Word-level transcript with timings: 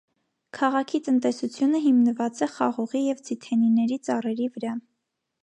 Քաղաքի 0.59 1.01
տնտեսությունը 1.07 1.81
հիմնված 1.83 2.41
է 2.47 2.49
խաղողի 2.55 3.03
և 3.11 3.23
ձիթենիների 3.29 4.01
ծառերի 4.09 4.51
վրա։ 4.59 4.75